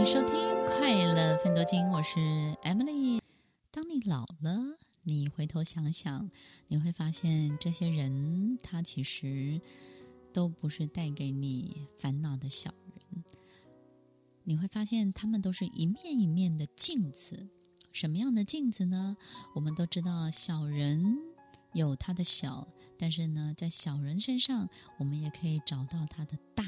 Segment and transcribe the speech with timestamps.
[0.00, 0.34] 迎收听
[0.66, 2.18] 《快乐芬多经》，我是
[2.62, 3.20] Emily。
[3.70, 6.30] 当你老了，你回头想想，
[6.68, 9.60] 你会发现这些人，他其实
[10.32, 13.24] 都不是带给你烦恼的小人。
[14.44, 17.50] 你会发现，他们都是一面一面的镜子。
[17.92, 19.18] 什么样的镜子呢？
[19.54, 21.18] 我们都知道，小人
[21.74, 22.66] 有他的小，
[22.98, 24.66] 但是呢，在小人身上，
[24.98, 26.64] 我们也可以找到他的大。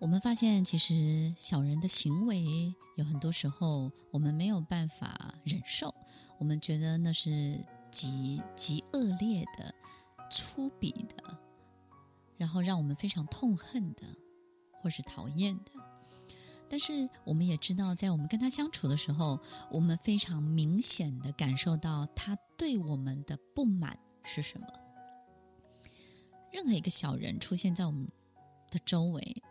[0.00, 5.94] 我们发现，其实小人的行为有很多时候我们没有办法忍受，
[6.38, 7.58] 我们觉得那是
[7.90, 9.74] 极极恶劣的、
[10.30, 11.38] 粗鄙的，
[12.36, 14.02] 然后让我们非常痛恨的，
[14.82, 15.72] 或是讨厌的。
[16.68, 19.40] 但是我们也知道，在我们跟他相处的时候，
[19.70, 24.66] 我们非常明显的感受到他对我们的不满是什么。
[26.52, 28.06] 任何一个小人出现在我们
[28.70, 29.42] 的周围。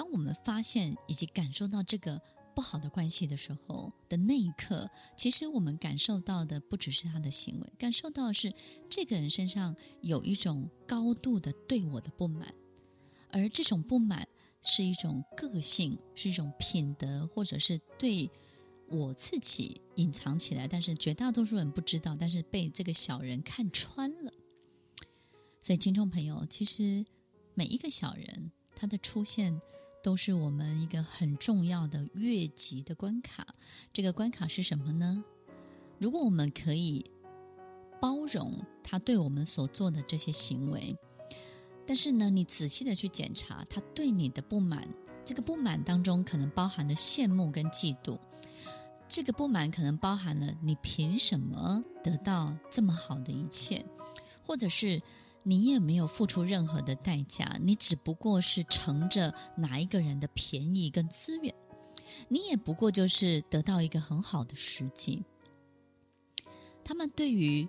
[0.00, 2.18] 当我们发现以及感受到这个
[2.54, 8.50] 不好的关系的时候的那一刻，其实我们感受到的不只是他的行为，感受到的是
[8.88, 12.54] 这个人身上有一种高度的对我的不满，
[13.30, 14.26] 而这种不满
[14.62, 18.30] 是一种个性，是一种品德，或者是对
[18.88, 24.32] 我自己隐藏起来，但是绝大多数人不知道，但是被这个小人看穿了。
[25.60, 27.04] 所以，听众朋友，其实
[27.52, 29.60] 每一个小人他的出现。
[30.02, 33.46] 都是我们一个很重要的越级的关卡。
[33.92, 35.24] 这个关卡是什么呢？
[35.98, 37.04] 如果我们可以
[38.00, 40.96] 包容他对我们所做的这些行为，
[41.86, 44.88] 但是呢，你仔细的去检查他对你的不满，
[45.24, 48.18] 这个不满当中可能包含了羡慕跟嫉妒，
[49.08, 53.84] 这个不满可能包含了你凭什么得到这么好的一切，
[54.44, 55.02] 或者是。
[55.42, 61.54] 你也没有付出任何的代价，你只不过是乘着哪一个人的便宜跟资源，
[62.28, 65.24] 你也不过就是得到一个很好的时机。
[66.84, 67.68] 他们对于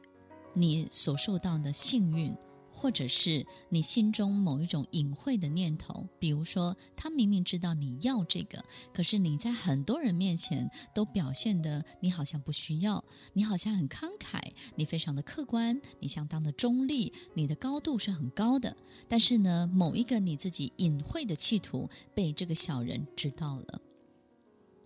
[0.54, 2.36] 你所受到的幸运。
[2.82, 14.42] 或者是你心中某一种隐晦的念头，比如说，他明明知道你要这个，可是你在很多人面前都表现得你好像不需要，你好像很慷慨，
[14.76, 18.76] 你非常的客观，你相当的中立，你的高度是很高的。
[19.08, 23.80] 但是呢，某一个你自己隐晦的企图被这个小人知道了，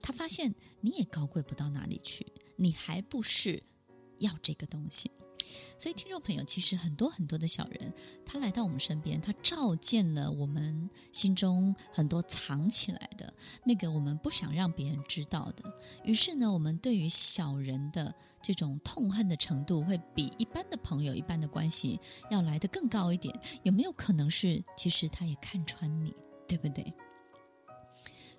[0.01, 2.27] 他发现你也高贵不到哪里去，
[2.57, 3.63] 你还不是
[4.19, 5.09] 要这个东西。
[5.77, 7.93] 所以，听众朋友，其实很多很多的小人，
[8.25, 13.33] 他来到我们身边，他照见了我们心中很多藏起来的
[13.65, 15.63] 那个我们不想让别人知道的。
[16.03, 21.99] 于是呢，我们对于小人的这种痛恨的程度，会比一般的朋友、一般的关系
[22.31, 23.37] 要来得更高一点。
[23.63, 26.15] 有没有可能是，其实他也看穿你，
[26.47, 26.93] 对不对？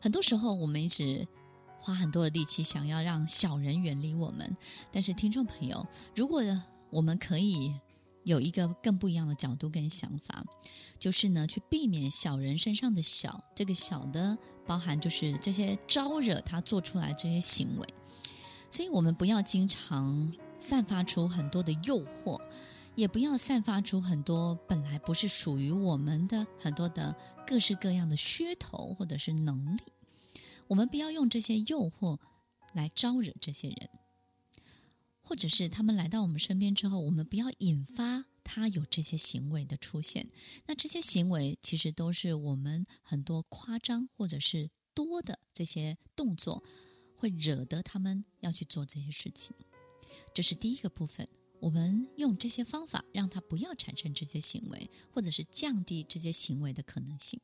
[0.00, 1.26] 很多时候，我们一直
[1.78, 4.56] 花很多的力气，想要让小人远离我们。
[4.90, 6.42] 但是，听众朋友，如果
[6.90, 7.74] 我们可以
[8.24, 10.44] 有一个更不一样的角度跟想法，
[10.98, 14.36] 就是呢，去避免小人身上的小，这个小的
[14.66, 17.86] 包含就是这些招惹他做出来这些行为，
[18.70, 22.40] 所以我们不要经常散发出很多的诱惑，
[22.94, 27.14] 也不要散发出很多本来不是属于我们的很多的
[27.46, 29.82] 各式各样的噱头或者是能力，
[30.66, 32.18] 我们不要用这些诱惑
[32.72, 33.88] 来招惹这些人。
[35.28, 40.28] 或者是他们来到我们身边之后，我们不要引发他有这些行为的出现。
[40.66, 46.62] 那这些行为其实都是我们很多夸张或者是多的这些动作，
[47.16, 49.52] 会惹得他们要去做这些事情。
[50.32, 51.28] 这是第一个部分，
[51.58, 57.40] 我们用这些方法让他不要产生这些行为，或者是降低这些行为的可能性。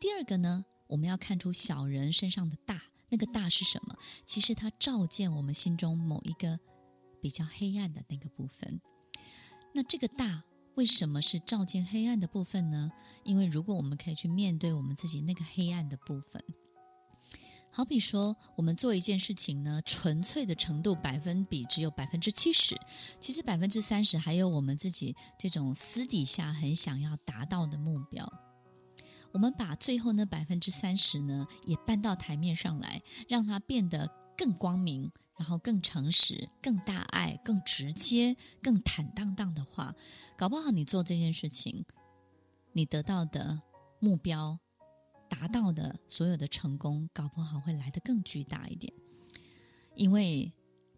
[0.00, 3.96] 第二个呢，我们要看出小人身上的大，那个大是什么？
[4.26, 6.58] 其实他照见我们心中某一个。
[7.20, 8.80] 比较黑暗的那个部分，
[9.74, 10.42] 那这个大
[10.74, 12.90] 为什么是照见黑暗的部分呢？
[13.24, 16.42] 因为如果我们可以去面对我们自己那个黑暗的部分，
[17.72, 22.76] 好比说我们做一件事情呢，纯粹的程度百分比只有百分之七十，
[23.20, 28.32] 其实百分之三十还有我们自己这种私底下很想要达到的目标，
[29.32, 35.12] 我们把最后那百分之三十呢也搬到台面上来，让它变得更光明。
[35.40, 39.96] 然后更诚实、更大爱、更直接、更坦荡荡的话，
[40.36, 41.86] 搞不好你做这件事情，
[42.74, 43.62] 你得到的
[44.00, 44.58] 目标、
[45.30, 48.92] 达到的所有的成功，搞不好会来得更巨大一点。
[49.94, 50.52] 因为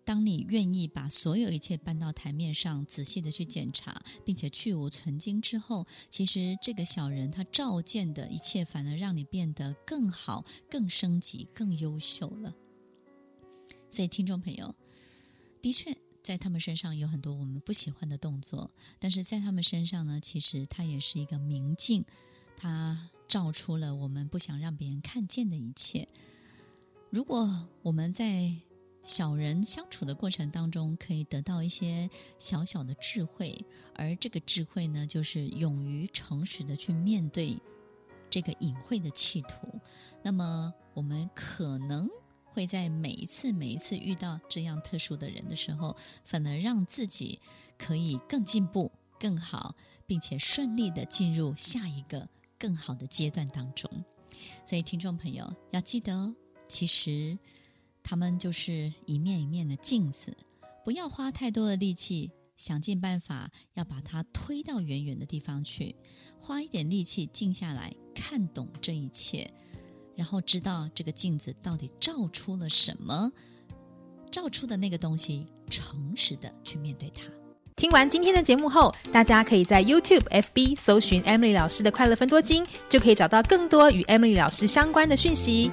[0.04, 12.52] 当你愿意把所有一切搬到台面上，仔细的去检查，并且去芜存菁之后，其实这个小人他照见的一切，反而让你变得更好、更升级、更优秀了。
[13.92, 14.74] 所以，听众朋友，
[15.60, 22.02] 的确在他们身上有很多我们不喜欢的动作，但是在他们身上呢，其实它也是一个明镜，
[22.56, 26.08] 它照出了我们不想让别人看见的一切。
[27.10, 28.50] 如果我们在
[29.04, 32.08] 小人相处的过程当中，可以得到一些
[32.38, 33.62] 小小的智慧，
[33.94, 37.60] 而这个智慧呢，就是勇于诚实的去面对
[38.30, 39.78] 这个隐晦的企图。
[40.22, 42.08] 那么，我们可能
[42.52, 47.40] 会在每一次、每一次遇到这样特殊的人的时候，反而让自己
[47.78, 49.74] 可以更进步、更好，
[50.06, 52.28] 并且顺利的进入下一个
[52.58, 53.90] 更好的阶段当中。
[54.66, 56.34] 所以，听众朋友要记得哦，
[56.68, 57.38] 其实。
[58.04, 60.36] 他们就是一面一面的镜子，
[60.84, 65.94] 不要花太多的力气，想尽办法要把它推到远远的地方去，
[66.40, 69.54] 花一点力气静下来看懂这一切，
[70.22, 73.32] 然后知道这个镜子到底照出了什么，
[74.30, 77.24] 照出的那个东西，诚实的去面对它。
[77.74, 85.72] 听完今天的节目后，大家可以在 YouTube、FB 搜寻 Emily 老师的快乐分多金，就可以找到更多与 Emily 老师相关的讯息。